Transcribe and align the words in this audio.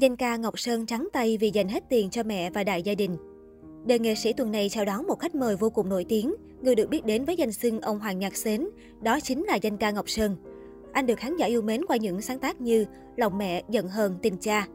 Danh 0.00 0.16
ca 0.16 0.36
Ngọc 0.36 0.58
Sơn 0.58 0.86
trắng 0.86 1.08
tay 1.12 1.36
vì 1.40 1.50
dành 1.50 1.68
hết 1.68 1.84
tiền 1.88 2.10
cho 2.10 2.22
mẹ 2.22 2.50
và 2.50 2.64
đại 2.64 2.82
gia 2.82 2.94
đình. 2.94 3.16
Đời 3.86 3.98
nghệ 3.98 4.14
sĩ 4.14 4.32
tuần 4.32 4.52
này 4.52 4.68
chào 4.68 4.84
đón 4.84 5.06
một 5.06 5.20
khách 5.20 5.34
mời 5.34 5.56
vô 5.56 5.70
cùng 5.70 5.88
nổi 5.88 6.04
tiếng, 6.08 6.34
người 6.62 6.74
được 6.74 6.88
biết 6.88 7.04
đến 7.04 7.24
với 7.24 7.36
danh 7.36 7.52
xưng 7.52 7.80
ông 7.80 7.98
Hoàng 7.98 8.18
Nhạc 8.18 8.36
Xến, 8.36 8.68
đó 9.02 9.20
chính 9.20 9.44
là 9.44 9.56
danh 9.56 9.76
ca 9.76 9.90
Ngọc 9.90 10.10
Sơn. 10.10 10.36
Anh 10.92 11.06
được 11.06 11.18
khán 11.18 11.36
giả 11.36 11.46
yêu 11.46 11.62
mến 11.62 11.84
qua 11.88 11.96
những 11.96 12.20
sáng 12.20 12.38
tác 12.38 12.60
như 12.60 12.86
Lòng 13.16 13.38
mẹ, 13.38 13.62
Giận 13.68 13.88
hờn, 13.88 14.16
Tình 14.22 14.36
cha. 14.40 14.66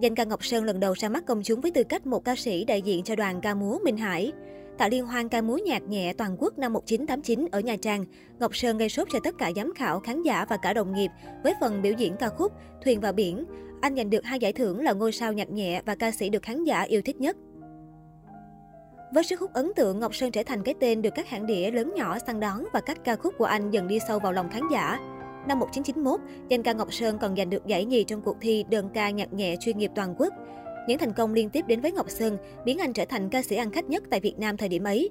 Danh 0.00 0.14
ca 0.14 0.24
Ngọc 0.24 0.44
Sơn 0.44 0.64
lần 0.64 0.80
đầu 0.80 0.92
ra 0.92 1.08
mắt 1.08 1.26
công 1.26 1.42
chúng 1.42 1.60
với 1.60 1.70
tư 1.70 1.82
cách 1.84 2.06
một 2.06 2.24
ca 2.24 2.36
sĩ 2.36 2.64
đại 2.64 2.82
diện 2.82 3.04
cho 3.04 3.16
đoàn 3.16 3.40
ca 3.40 3.54
múa 3.54 3.78
Minh 3.84 3.96
Hải. 3.96 4.32
Tại 4.78 4.90
liên 4.90 5.06
hoan 5.06 5.28
ca 5.28 5.42
múa 5.42 5.58
nhạc 5.66 5.82
nhẹ 5.82 6.12
toàn 6.12 6.36
quốc 6.38 6.58
năm 6.58 6.72
1989 6.72 7.46
ở 7.52 7.60
Nha 7.60 7.76
Trang, 7.76 8.04
Ngọc 8.38 8.56
Sơn 8.56 8.78
gây 8.78 8.88
sốt 8.88 9.08
cho 9.10 9.18
tất 9.24 9.34
cả 9.38 9.52
giám 9.56 9.72
khảo, 9.74 10.00
khán 10.00 10.22
giả 10.22 10.46
và 10.48 10.56
cả 10.56 10.72
đồng 10.72 10.94
nghiệp 10.94 11.10
với 11.42 11.54
phần 11.60 11.82
biểu 11.82 11.92
diễn 11.92 12.16
ca 12.16 12.28
khúc 12.28 12.52
Thuyền 12.84 13.00
vào 13.00 13.12
biển. 13.12 13.44
Anh 13.80 13.96
giành 13.96 14.10
được 14.10 14.24
hai 14.24 14.38
giải 14.38 14.52
thưởng 14.52 14.82
là 14.82 14.92
ngôi 14.92 15.12
sao 15.12 15.32
nhạc 15.32 15.50
nhẹ 15.50 15.82
và 15.86 15.94
ca 15.94 16.10
sĩ 16.10 16.28
được 16.28 16.42
khán 16.42 16.64
giả 16.64 16.82
yêu 16.82 17.02
thích 17.04 17.16
nhất. 17.16 17.36
Với 19.14 19.24
sức 19.24 19.40
hút 19.40 19.52
ấn 19.52 19.72
tượng, 19.76 20.00
Ngọc 20.00 20.14
Sơn 20.14 20.30
trở 20.30 20.42
thành 20.42 20.62
cái 20.62 20.74
tên 20.80 21.02
được 21.02 21.10
các 21.14 21.28
hãng 21.28 21.46
đĩa 21.46 21.70
lớn 21.70 21.92
nhỏ 21.96 22.18
săn 22.26 22.40
đón 22.40 22.64
và 22.72 22.80
các 22.80 23.04
ca 23.04 23.16
khúc 23.16 23.34
của 23.38 23.44
anh 23.44 23.70
dần 23.70 23.88
đi 23.88 23.98
sâu 24.08 24.18
vào 24.18 24.32
lòng 24.32 24.50
khán 24.50 24.62
giả. 24.72 24.98
Năm 25.48 25.58
1991, 25.58 26.20
danh 26.48 26.62
ca 26.62 26.72
Ngọc 26.72 26.92
Sơn 26.92 27.18
còn 27.18 27.36
giành 27.36 27.50
được 27.50 27.66
giải 27.66 27.84
nhì 27.84 28.04
trong 28.04 28.22
cuộc 28.22 28.36
thi 28.40 28.64
đơn 28.70 28.88
ca 28.94 29.10
nhạc 29.10 29.32
nhẹ 29.32 29.56
chuyên 29.60 29.78
nghiệp 29.78 29.90
toàn 29.94 30.14
quốc. 30.18 30.34
Những 30.86 30.98
thành 30.98 31.12
công 31.12 31.34
liên 31.34 31.50
tiếp 31.50 31.64
đến 31.68 31.80
với 31.80 31.92
Ngọc 31.92 32.10
Sơn 32.10 32.36
biến 32.64 32.78
anh 32.78 32.92
trở 32.92 33.04
thành 33.04 33.28
ca 33.30 33.42
sĩ 33.42 33.56
ăn 33.56 33.70
khách 33.70 33.90
nhất 33.90 34.02
tại 34.10 34.20
Việt 34.20 34.38
Nam 34.38 34.56
thời 34.56 34.68
điểm 34.68 34.84
ấy. 34.84 35.10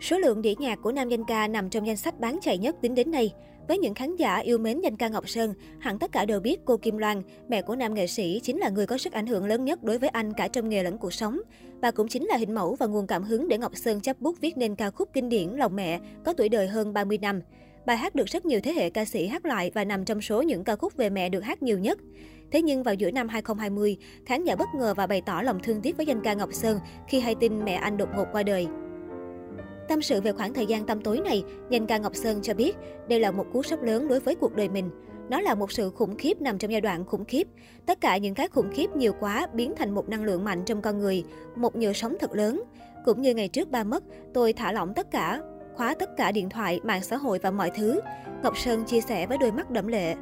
Số 0.00 0.18
lượng 0.18 0.42
đĩa 0.42 0.54
nhạc 0.58 0.78
của 0.82 0.92
nam 0.92 1.08
danh 1.08 1.24
ca 1.24 1.48
nằm 1.48 1.70
trong 1.70 1.86
danh 1.86 1.96
sách 1.96 2.20
bán 2.20 2.38
chạy 2.42 2.58
nhất 2.58 2.76
tính 2.80 2.94
đến 2.94 3.10
nay. 3.10 3.34
Với 3.68 3.78
những 3.78 3.94
khán 3.94 4.16
giả 4.16 4.36
yêu 4.36 4.58
mến 4.58 4.80
danh 4.80 4.96
ca 4.96 5.08
Ngọc 5.08 5.28
Sơn, 5.28 5.54
hẳn 5.78 5.98
tất 5.98 6.12
cả 6.12 6.24
đều 6.24 6.40
biết 6.40 6.60
cô 6.64 6.76
Kim 6.76 6.98
Loan, 6.98 7.22
mẹ 7.48 7.62
của 7.62 7.76
nam 7.76 7.94
nghệ 7.94 8.06
sĩ, 8.06 8.40
chính 8.42 8.58
là 8.58 8.68
người 8.68 8.86
có 8.86 8.98
sức 8.98 9.12
ảnh 9.12 9.26
hưởng 9.26 9.46
lớn 9.46 9.64
nhất 9.64 9.82
đối 9.82 9.98
với 9.98 10.08
anh 10.08 10.32
cả 10.32 10.48
trong 10.48 10.68
nghề 10.68 10.82
lẫn 10.82 10.98
cuộc 10.98 11.12
sống. 11.12 11.40
Bà 11.80 11.90
cũng 11.90 12.08
chính 12.08 12.24
là 12.24 12.36
hình 12.36 12.54
mẫu 12.54 12.74
và 12.74 12.86
nguồn 12.86 13.06
cảm 13.06 13.22
hứng 13.22 13.48
để 13.48 13.58
Ngọc 13.58 13.76
Sơn 13.76 14.00
chấp 14.00 14.20
bút 14.20 14.40
viết 14.40 14.56
nên 14.56 14.74
ca 14.74 14.90
khúc 14.90 15.08
kinh 15.12 15.28
điển 15.28 15.48
Lòng 15.48 15.76
mẹ, 15.76 16.00
có 16.24 16.32
tuổi 16.32 16.48
đời 16.48 16.66
hơn 16.66 16.92
30 16.92 17.18
năm. 17.18 17.40
Bài 17.86 17.96
hát 17.96 18.14
được 18.14 18.26
rất 18.26 18.46
nhiều 18.46 18.60
thế 18.62 18.72
hệ 18.72 18.90
ca 18.90 19.04
sĩ 19.04 19.26
hát 19.26 19.46
lại 19.46 19.70
và 19.74 19.84
nằm 19.84 20.04
trong 20.04 20.20
số 20.20 20.42
những 20.42 20.64
ca 20.64 20.76
khúc 20.76 20.96
về 20.96 21.10
mẹ 21.10 21.28
được 21.28 21.40
hát 21.40 21.62
nhiều 21.62 21.78
nhất. 21.78 21.98
Thế 22.50 22.62
nhưng 22.62 22.82
vào 22.82 22.94
giữa 22.94 23.10
năm 23.10 23.28
2020, 23.28 23.96
khán 24.26 24.44
giả 24.44 24.56
bất 24.56 24.68
ngờ 24.74 24.94
và 24.96 25.06
bày 25.06 25.20
tỏ 25.20 25.42
lòng 25.42 25.60
thương 25.62 25.80
tiếc 25.80 25.96
với 25.96 26.06
danh 26.06 26.20
ca 26.20 26.34
Ngọc 26.34 26.52
Sơn 26.52 26.78
khi 27.08 27.20
hay 27.20 27.34
tin 27.34 27.64
mẹ 27.64 27.74
anh 27.74 27.96
đột 27.96 28.08
ngột 28.16 28.26
qua 28.32 28.42
đời. 28.42 28.66
Tâm 29.88 30.02
sự 30.02 30.20
về 30.20 30.32
khoảng 30.32 30.54
thời 30.54 30.66
gian 30.66 30.86
tâm 30.86 31.00
tối 31.00 31.20
này, 31.24 31.44
danh 31.70 31.86
ca 31.86 31.98
Ngọc 31.98 32.14
Sơn 32.14 32.42
cho 32.42 32.54
biết 32.54 32.76
đây 33.08 33.20
là 33.20 33.30
một 33.30 33.46
cú 33.52 33.62
sốc 33.62 33.82
lớn 33.82 34.08
đối 34.08 34.20
với 34.20 34.34
cuộc 34.34 34.56
đời 34.56 34.68
mình. 34.68 34.90
Nó 35.30 35.40
là 35.40 35.54
một 35.54 35.72
sự 35.72 35.90
khủng 35.90 36.16
khiếp 36.16 36.40
nằm 36.40 36.58
trong 36.58 36.72
giai 36.72 36.80
đoạn 36.80 37.04
khủng 37.04 37.24
khiếp. 37.24 37.48
Tất 37.86 38.00
cả 38.00 38.16
những 38.16 38.34
cái 38.34 38.48
khủng 38.48 38.70
khiếp 38.74 38.96
nhiều 38.96 39.12
quá 39.20 39.46
biến 39.54 39.72
thành 39.76 39.94
một 39.94 40.08
năng 40.08 40.24
lượng 40.24 40.44
mạnh 40.44 40.62
trong 40.66 40.82
con 40.82 40.98
người, 40.98 41.24
một 41.56 41.76
nhựa 41.76 41.92
sống 41.92 42.16
thật 42.20 42.32
lớn. 42.32 42.62
Cũng 43.04 43.22
như 43.22 43.34
ngày 43.34 43.48
trước 43.48 43.70
ba 43.70 43.84
mất, 43.84 44.04
tôi 44.34 44.52
thả 44.52 44.72
lỏng 44.72 44.94
tất 44.94 45.10
cả, 45.10 45.40
khóa 45.76 45.94
tất 45.94 46.16
cả 46.16 46.32
điện 46.32 46.48
thoại, 46.48 46.80
mạng 46.84 47.02
xã 47.02 47.16
hội 47.16 47.38
và 47.38 47.50
mọi 47.50 47.70
thứ. 47.70 48.00
Ngọc 48.42 48.58
Sơn 48.58 48.84
chia 48.84 49.00
sẻ 49.00 49.26
với 49.26 49.38
đôi 49.38 49.52
mắt 49.52 49.70
đẫm 49.70 49.86
lệ. 49.86 50.14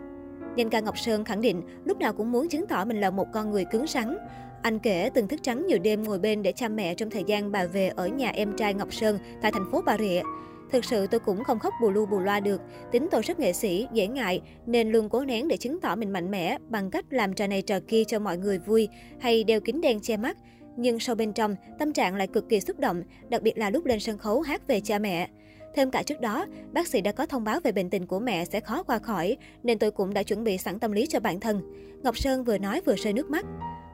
Danh 0.56 0.70
ca 0.70 0.80
Ngọc 0.80 0.98
Sơn 0.98 1.24
khẳng 1.24 1.40
định 1.40 1.62
lúc 1.84 1.98
nào 1.98 2.12
cũng 2.12 2.32
muốn 2.32 2.48
chứng 2.48 2.66
tỏ 2.66 2.84
mình 2.84 3.00
là 3.00 3.10
một 3.10 3.26
con 3.32 3.50
người 3.50 3.64
cứng 3.64 3.86
rắn. 3.86 4.16
Anh 4.62 4.78
kể 4.78 5.10
từng 5.14 5.28
thức 5.28 5.40
trắng 5.42 5.66
nhiều 5.66 5.78
đêm 5.78 6.02
ngồi 6.02 6.18
bên 6.18 6.42
để 6.42 6.52
chăm 6.52 6.76
mẹ 6.76 6.94
trong 6.94 7.10
thời 7.10 7.24
gian 7.26 7.52
bà 7.52 7.64
về 7.66 7.88
ở 7.88 8.06
nhà 8.06 8.30
em 8.30 8.56
trai 8.56 8.74
Ngọc 8.74 8.94
Sơn 8.94 9.18
tại 9.42 9.52
thành 9.52 9.70
phố 9.70 9.82
Bà 9.86 9.98
Rịa. 9.98 10.22
Thực 10.70 10.84
sự 10.84 11.06
tôi 11.06 11.20
cũng 11.20 11.44
không 11.44 11.58
khóc 11.58 11.74
bù 11.82 11.90
lu 11.90 12.06
bù 12.06 12.18
loa 12.18 12.40
được, 12.40 12.60
tính 12.92 13.08
tôi 13.10 13.22
rất 13.22 13.40
nghệ 13.40 13.52
sĩ, 13.52 13.88
dễ 13.92 14.06
ngại, 14.06 14.42
nên 14.66 14.92
luôn 14.92 15.08
cố 15.08 15.24
nén 15.24 15.48
để 15.48 15.56
chứng 15.56 15.80
tỏ 15.80 15.96
mình 15.96 16.12
mạnh 16.12 16.30
mẽ 16.30 16.58
bằng 16.68 16.90
cách 16.90 17.04
làm 17.10 17.34
trò 17.34 17.46
này 17.46 17.62
trò 17.62 17.78
kia 17.88 18.04
cho 18.04 18.18
mọi 18.18 18.38
người 18.38 18.58
vui 18.58 18.88
hay 19.20 19.44
đeo 19.44 19.60
kính 19.60 19.80
đen 19.80 20.00
che 20.00 20.16
mắt. 20.16 20.36
Nhưng 20.76 20.98
sâu 20.98 21.16
bên 21.16 21.32
trong, 21.32 21.56
tâm 21.78 21.92
trạng 21.92 22.16
lại 22.16 22.26
cực 22.26 22.48
kỳ 22.48 22.60
xúc 22.60 22.78
động, 22.78 23.02
đặc 23.28 23.42
biệt 23.42 23.58
là 23.58 23.70
lúc 23.70 23.84
lên 23.84 24.00
sân 24.00 24.18
khấu 24.18 24.40
hát 24.40 24.66
về 24.66 24.80
cha 24.80 24.98
mẹ. 24.98 25.28
Thêm 25.74 25.90
cả 25.90 26.02
trước 26.02 26.20
đó, 26.20 26.46
bác 26.72 26.88
sĩ 26.88 27.00
đã 27.00 27.12
có 27.12 27.26
thông 27.26 27.44
báo 27.44 27.60
về 27.64 27.72
bệnh 27.72 27.90
tình 27.90 28.06
của 28.06 28.18
mẹ 28.18 28.44
sẽ 28.44 28.60
khó 28.60 28.82
qua 28.82 28.98
khỏi, 28.98 29.36
nên 29.62 29.78
tôi 29.78 29.90
cũng 29.90 30.14
đã 30.14 30.22
chuẩn 30.22 30.44
bị 30.44 30.58
sẵn 30.58 30.78
tâm 30.78 30.92
lý 30.92 31.06
cho 31.06 31.20
bản 31.20 31.40
thân. 31.40 31.62
Ngọc 32.02 32.18
Sơn 32.18 32.44
vừa 32.44 32.58
nói 32.58 32.80
vừa 32.86 32.94
rơi 32.94 33.12
nước 33.12 33.30
mắt. 33.30 33.46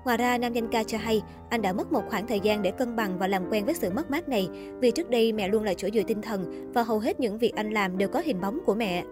Ngoài 0.05 0.17
ra, 0.17 0.39
nam 0.39 0.53
danh 0.53 0.69
ca 0.69 0.85
cho 0.85 0.99
hay, 0.99 1.23
anh 1.51 1.63
đã 1.63 1.73
mất 1.73 1.93
một 1.93 2.03
khoảng 2.09 2.27
thời 2.27 2.41
gian 2.41 2.63
để 2.63 2.71
cân 2.71 2.97
bằng 2.97 3.19
và 3.19 3.29
làm 3.29 3.51
quen 3.51 3.65
với 3.65 3.75
sự 3.75 3.91
mất 3.91 4.11
mát 4.11 4.29
này, 4.29 4.49
vì 4.81 4.91
trước 4.91 5.11
đây 5.11 5.33
mẹ 5.33 5.49
luôn 5.49 5.63
là 5.63 5.75
chỗ 5.75 5.89
dựa 5.95 6.03
tinh 6.03 6.23
thần 6.23 6.73
và 6.73 6.83
hầu 6.83 6.99
hết 6.99 7.21
những 7.21 7.39
việc 7.39 7.53
anh 7.55 7.71
làm 7.71 7.99
đều 7.99 8.09
có 8.09 8.21
hình 8.21 8.41
bóng 8.41 8.59
của 8.67 8.75
mẹ. 8.75 9.05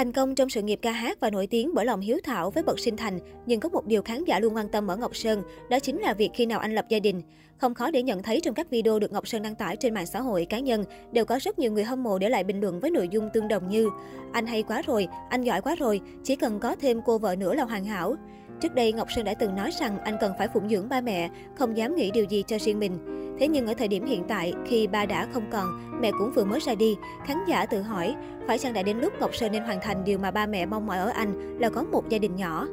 Thành 0.00 0.12
công 0.12 0.34
trong 0.34 0.48
sự 0.48 0.62
nghiệp 0.62 0.78
ca 0.82 0.92
hát 0.92 1.20
và 1.20 1.30
nổi 1.30 1.46
tiếng 1.46 1.70
bởi 1.74 1.84
lòng 1.84 2.00
hiếu 2.00 2.18
thảo 2.24 2.50
với 2.50 2.62
bậc 2.62 2.78
sinh 2.78 2.96
thành, 2.96 3.18
nhưng 3.46 3.60
có 3.60 3.68
một 3.68 3.86
điều 3.86 4.02
khán 4.02 4.24
giả 4.24 4.38
luôn 4.38 4.56
quan 4.56 4.68
tâm 4.68 4.90
ở 4.90 4.96
Ngọc 4.96 5.16
Sơn, 5.16 5.42
đó 5.70 5.78
chính 5.78 6.00
là 6.00 6.14
việc 6.14 6.30
khi 6.34 6.46
nào 6.46 6.58
anh 6.58 6.74
lập 6.74 6.84
gia 6.88 6.98
đình. 6.98 7.22
Không 7.56 7.74
khó 7.74 7.90
để 7.90 8.02
nhận 8.02 8.22
thấy 8.22 8.40
trong 8.40 8.54
các 8.54 8.70
video 8.70 8.98
được 8.98 9.12
Ngọc 9.12 9.28
Sơn 9.28 9.42
đăng 9.42 9.54
tải 9.54 9.76
trên 9.76 9.94
mạng 9.94 10.06
xã 10.06 10.20
hội 10.20 10.44
cá 10.44 10.58
nhân, 10.58 10.84
đều 11.12 11.24
có 11.24 11.38
rất 11.42 11.58
nhiều 11.58 11.72
người 11.72 11.84
hâm 11.84 12.02
mộ 12.02 12.18
để 12.18 12.28
lại 12.28 12.44
bình 12.44 12.60
luận 12.60 12.80
với 12.80 12.90
nội 12.90 13.08
dung 13.08 13.28
tương 13.34 13.48
đồng 13.48 13.68
như 13.68 13.88
Anh 14.32 14.46
hay 14.46 14.62
quá 14.62 14.82
rồi, 14.86 15.08
anh 15.30 15.42
giỏi 15.42 15.60
quá 15.60 15.74
rồi, 15.78 16.00
chỉ 16.24 16.36
cần 16.36 16.58
có 16.58 16.76
thêm 16.76 17.00
cô 17.04 17.18
vợ 17.18 17.36
nữa 17.36 17.54
là 17.54 17.64
hoàn 17.64 17.84
hảo. 17.84 18.16
Trước 18.60 18.74
đây, 18.74 18.92
Ngọc 18.92 19.08
Sơn 19.16 19.24
đã 19.24 19.34
từng 19.34 19.56
nói 19.56 19.70
rằng 19.80 19.98
anh 19.98 20.16
cần 20.20 20.32
phải 20.38 20.48
phụng 20.54 20.68
dưỡng 20.68 20.88
ba 20.88 21.00
mẹ, 21.00 21.30
không 21.56 21.76
dám 21.76 21.96
nghĩ 21.96 22.10
điều 22.10 22.24
gì 22.24 22.44
cho 22.46 22.58
riêng 22.58 22.78
mình. 22.78 22.98
Thế 23.38 23.48
nhưng 23.48 23.66
ở 23.66 23.74
thời 23.74 23.88
điểm 23.88 24.04
hiện 24.06 24.22
tại, 24.28 24.52
khi 24.66 24.86
ba 24.86 25.06
đã 25.06 25.28
không 25.32 25.50
còn, 25.52 26.00
mẹ 26.00 26.10
cũng 26.18 26.32
vừa 26.34 26.44
mới 26.44 26.60
ra 26.60 26.74
đi, 26.74 26.96
khán 27.26 27.36
giả 27.48 27.66
tự 27.66 27.82
hỏi, 27.82 28.14
phải 28.46 28.58
chăng 28.58 28.72
đã 28.72 28.82
đến 28.82 28.98
lúc 28.98 29.12
Ngọc 29.20 29.34
Sơn 29.34 29.52
nên 29.52 29.62
hoàn 29.62 29.80
thành 29.80 30.04
điều 30.04 30.18
mà 30.18 30.30
ba 30.30 30.46
mẹ 30.46 30.66
mong 30.66 30.86
mỏi 30.86 30.98
ở 30.98 31.08
anh 31.08 31.58
là 31.58 31.68
có 31.68 31.82
một 31.82 32.08
gia 32.08 32.18
đình 32.18 32.36
nhỏ? 32.36 32.66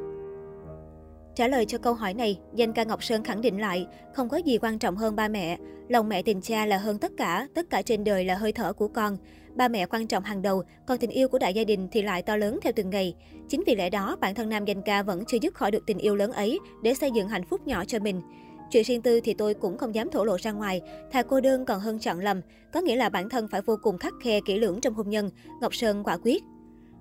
Trả 1.34 1.48
lời 1.48 1.66
cho 1.66 1.78
câu 1.78 1.94
hỏi 1.94 2.14
này, 2.14 2.38
danh 2.54 2.72
ca 2.72 2.84
Ngọc 2.84 3.04
Sơn 3.04 3.24
khẳng 3.24 3.40
định 3.40 3.60
lại, 3.60 3.86
không 4.14 4.28
có 4.28 4.36
gì 4.36 4.58
quan 4.58 4.78
trọng 4.78 4.96
hơn 4.96 5.16
ba 5.16 5.28
mẹ. 5.28 5.58
Lòng 5.88 6.08
mẹ 6.08 6.22
tình 6.22 6.40
cha 6.40 6.66
là 6.66 6.78
hơn 6.78 6.98
tất 6.98 7.12
cả, 7.16 7.48
tất 7.54 7.70
cả 7.70 7.82
trên 7.82 8.04
đời 8.04 8.24
là 8.24 8.34
hơi 8.34 8.52
thở 8.52 8.72
của 8.72 8.88
con. 8.88 9.16
Ba 9.54 9.68
mẹ 9.68 9.86
quan 9.86 10.06
trọng 10.06 10.22
hàng 10.22 10.42
đầu, 10.42 10.62
còn 10.86 10.98
tình 10.98 11.10
yêu 11.10 11.28
của 11.28 11.38
đại 11.38 11.54
gia 11.54 11.64
đình 11.64 11.88
thì 11.92 12.02
lại 12.02 12.22
to 12.22 12.36
lớn 12.36 12.58
theo 12.62 12.72
từng 12.76 12.90
ngày. 12.90 13.14
Chính 13.48 13.62
vì 13.66 13.74
lẽ 13.74 13.90
đó, 13.90 14.16
bản 14.20 14.34
thân 14.34 14.48
nam 14.48 14.64
danh 14.64 14.82
ca 14.82 15.02
vẫn 15.02 15.24
chưa 15.24 15.38
dứt 15.42 15.54
khỏi 15.54 15.70
được 15.70 15.86
tình 15.86 15.98
yêu 15.98 16.16
lớn 16.16 16.32
ấy 16.32 16.58
để 16.82 16.94
xây 16.94 17.10
dựng 17.10 17.28
hạnh 17.28 17.44
phúc 17.50 17.66
nhỏ 17.66 17.84
cho 17.84 17.98
mình. 17.98 18.20
Chuyện 18.70 18.84
riêng 18.84 19.02
tư 19.02 19.20
thì 19.20 19.34
tôi 19.34 19.54
cũng 19.54 19.78
không 19.78 19.94
dám 19.94 20.10
thổ 20.10 20.24
lộ 20.24 20.36
ra 20.40 20.52
ngoài, 20.52 20.80
thà 21.12 21.22
cô 21.22 21.40
đơn 21.40 21.64
còn 21.64 21.80
hơn 21.80 21.98
chọn 21.98 22.20
lầm, 22.20 22.40
có 22.72 22.80
nghĩa 22.80 22.96
là 22.96 23.08
bản 23.08 23.28
thân 23.28 23.48
phải 23.48 23.62
vô 23.62 23.76
cùng 23.82 23.98
khắc 23.98 24.14
khe 24.22 24.40
kỹ 24.40 24.58
lưỡng 24.58 24.80
trong 24.80 24.94
hôn 24.94 25.10
nhân, 25.10 25.30
Ngọc 25.60 25.74
Sơn 25.74 26.04
quả 26.04 26.16
quyết. 26.22 26.42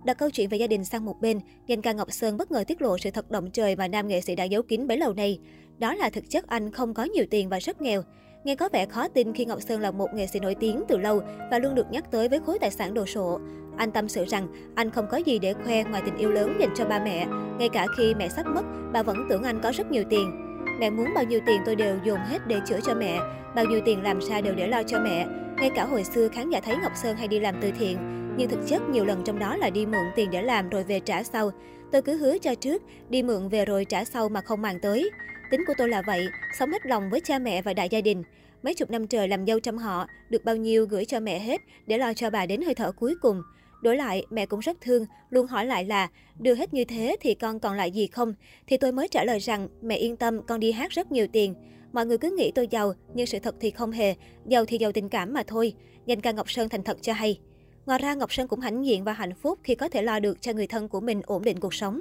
Đặt 0.05 0.17
câu 0.17 0.29
chuyện 0.29 0.49
về 0.49 0.57
gia 0.57 0.67
đình 0.67 0.85
sang 0.85 1.05
một 1.05 1.21
bên, 1.21 1.39
danh 1.67 1.81
ca 1.81 1.93
Ngọc 1.93 2.11
Sơn 2.11 2.37
bất 2.37 2.51
ngờ 2.51 2.63
tiết 2.67 2.81
lộ 2.81 2.97
sự 2.97 3.11
thật 3.11 3.31
động 3.31 3.51
trời 3.51 3.75
mà 3.75 3.87
nam 3.87 4.07
nghệ 4.07 4.21
sĩ 4.21 4.35
đã 4.35 4.43
giấu 4.43 4.61
kín 4.61 4.87
bấy 4.87 4.97
lâu 4.97 5.13
nay. 5.13 5.39
Đó 5.79 5.95
là 5.95 6.09
thực 6.09 6.29
chất 6.29 6.47
anh 6.47 6.71
không 6.71 6.93
có 6.93 7.03
nhiều 7.03 7.25
tiền 7.29 7.49
và 7.49 7.59
rất 7.59 7.81
nghèo. 7.81 8.01
Nghe 8.43 8.55
có 8.55 8.69
vẻ 8.73 8.85
khó 8.85 9.07
tin 9.07 9.33
khi 9.33 9.45
Ngọc 9.45 9.61
Sơn 9.61 9.81
là 9.81 9.91
một 9.91 10.13
nghệ 10.13 10.27
sĩ 10.27 10.39
nổi 10.39 10.55
tiếng 10.55 10.83
từ 10.87 10.97
lâu 10.97 11.21
và 11.51 11.59
luôn 11.59 11.75
được 11.75 11.91
nhắc 11.91 12.11
tới 12.11 12.29
với 12.29 12.39
khối 12.45 12.59
tài 12.59 12.71
sản 12.71 12.93
đồ 12.93 13.05
sộ. 13.05 13.39
Anh 13.77 13.91
tâm 13.91 14.09
sự 14.09 14.25
rằng 14.25 14.47
anh 14.75 14.91
không 14.91 15.07
có 15.11 15.17
gì 15.17 15.39
để 15.39 15.53
khoe 15.53 15.83
ngoài 15.83 16.01
tình 16.05 16.17
yêu 16.17 16.31
lớn 16.31 16.57
dành 16.59 16.73
cho 16.75 16.85
ba 16.85 16.99
mẹ. 16.99 17.27
Ngay 17.59 17.69
cả 17.69 17.87
khi 17.97 18.13
mẹ 18.13 18.29
sắp 18.29 18.45
mất, 18.55 18.63
bà 18.93 19.03
vẫn 19.03 19.17
tưởng 19.29 19.43
anh 19.43 19.59
có 19.63 19.71
rất 19.71 19.91
nhiều 19.91 20.03
tiền. 20.09 20.46
Mẹ 20.79 20.89
muốn 20.89 21.13
bao 21.15 21.23
nhiêu 21.23 21.39
tiền 21.45 21.61
tôi 21.65 21.75
đều 21.75 21.97
dồn 22.03 22.19
hết 22.19 22.47
để 22.47 22.59
chữa 22.67 22.79
cho 22.83 22.95
mẹ. 22.95 23.19
Bao 23.55 23.65
nhiêu 23.65 23.81
tiền 23.85 24.03
làm 24.03 24.21
sao 24.21 24.41
đều 24.41 24.55
để 24.55 24.67
lo 24.67 24.83
cho 24.83 24.99
mẹ. 24.99 25.27
Ngay 25.57 25.69
cả 25.75 25.85
hồi 25.85 26.03
xưa 26.03 26.27
khán 26.27 26.49
giả 26.49 26.59
thấy 26.59 26.75
Ngọc 26.83 26.91
Sơn 26.95 27.17
hay 27.17 27.27
đi 27.27 27.39
làm 27.39 27.55
từ 27.61 27.71
thiện, 27.79 27.97
nhưng 28.37 28.49
thực 28.49 28.59
chất 28.67 28.81
nhiều 28.89 29.05
lần 29.05 29.23
trong 29.23 29.39
đó 29.39 29.57
là 29.57 29.69
đi 29.69 29.85
mượn 29.85 30.05
tiền 30.15 30.31
để 30.31 30.41
làm 30.41 30.69
rồi 30.69 30.83
về 30.83 30.99
trả 30.99 31.23
sau. 31.23 31.51
Tôi 31.91 32.01
cứ 32.01 32.17
hứa 32.17 32.37
cho 32.37 32.55
trước, 32.55 32.81
đi 33.09 33.23
mượn 33.23 33.49
về 33.49 33.65
rồi 33.65 33.85
trả 33.85 34.03
sau 34.05 34.29
mà 34.29 34.41
không 34.41 34.61
màng 34.61 34.79
tới. 34.79 35.11
Tính 35.51 35.63
của 35.67 35.73
tôi 35.77 35.89
là 35.89 36.01
vậy, 36.07 36.27
sống 36.59 36.71
hết 36.71 36.85
lòng 36.85 37.09
với 37.09 37.19
cha 37.19 37.39
mẹ 37.39 37.61
và 37.61 37.73
đại 37.73 37.89
gia 37.89 38.01
đình. 38.01 38.23
Mấy 38.63 38.73
chục 38.73 38.89
năm 38.89 39.07
trời 39.07 39.27
làm 39.27 39.45
dâu 39.45 39.59
trong 39.59 39.77
họ, 39.77 40.07
được 40.29 40.45
bao 40.45 40.55
nhiêu 40.55 40.85
gửi 40.85 41.05
cho 41.05 41.19
mẹ 41.19 41.39
hết 41.39 41.61
để 41.87 41.97
lo 41.97 42.13
cho 42.13 42.29
bà 42.29 42.45
đến 42.45 42.61
hơi 42.61 42.75
thở 42.75 42.91
cuối 42.91 43.15
cùng. 43.21 43.41
Đổi 43.81 43.97
lại, 43.97 44.25
mẹ 44.29 44.45
cũng 44.45 44.59
rất 44.59 44.81
thương, 44.81 45.05
luôn 45.29 45.47
hỏi 45.47 45.65
lại 45.65 45.85
là 45.85 46.09
đưa 46.39 46.55
hết 46.55 46.73
như 46.73 46.85
thế 46.85 47.15
thì 47.21 47.35
con 47.35 47.59
còn 47.59 47.75
lại 47.75 47.91
gì 47.91 48.07
không? 48.07 48.33
Thì 48.67 48.77
tôi 48.77 48.91
mới 48.91 49.07
trả 49.07 49.23
lời 49.23 49.39
rằng 49.39 49.67
mẹ 49.81 49.95
yên 49.95 50.15
tâm, 50.15 50.41
con 50.43 50.59
đi 50.59 50.71
hát 50.71 50.91
rất 50.91 51.11
nhiều 51.11 51.27
tiền. 51.33 51.53
Mọi 51.93 52.05
người 52.05 52.17
cứ 52.17 52.35
nghĩ 52.37 52.51
tôi 52.55 52.67
giàu, 52.71 52.93
nhưng 53.13 53.25
sự 53.25 53.39
thật 53.39 53.55
thì 53.59 53.71
không 53.71 53.91
hề. 53.91 54.15
Giàu 54.45 54.65
thì 54.65 54.77
giàu 54.77 54.91
tình 54.91 55.09
cảm 55.09 55.33
mà 55.33 55.43
thôi. 55.47 55.73
Danh 56.05 56.21
ca 56.21 56.31
Ngọc 56.31 56.51
Sơn 56.51 56.69
thành 56.69 56.83
thật 56.83 56.97
cho 57.01 57.13
hay. 57.13 57.39
Ngoài 57.85 57.99
ra, 57.99 58.13
Ngọc 58.13 58.33
Sơn 58.33 58.47
cũng 58.47 58.59
hãnh 58.59 58.85
diện 58.85 59.03
và 59.03 59.13
hạnh 59.13 59.35
phúc 59.35 59.59
khi 59.63 59.75
có 59.75 59.89
thể 59.89 60.01
lo 60.01 60.19
được 60.19 60.41
cho 60.41 60.53
người 60.53 60.67
thân 60.67 60.89
của 60.89 60.99
mình 60.99 61.21
ổn 61.25 61.43
định 61.43 61.59
cuộc 61.59 61.73
sống. 61.73 61.99